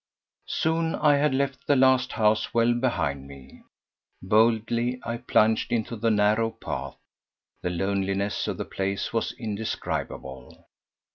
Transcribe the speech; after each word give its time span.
Soon 0.47 0.95
I 0.95 1.17
had 1.17 1.35
left 1.35 1.67
the 1.67 1.75
last 1.75 2.13
house 2.13 2.55
well 2.55 2.73
behind 2.73 3.27
me. 3.27 3.61
Boldly 4.19 4.99
I 5.03 5.17
plunged 5.17 5.71
into 5.71 5.95
the 5.95 6.09
narrow 6.09 6.49
path. 6.49 6.97
The 7.61 7.69
loneliness 7.69 8.47
of 8.47 8.57
the 8.57 8.65
place 8.65 9.13
was 9.13 9.31
indescribable. 9.33 10.65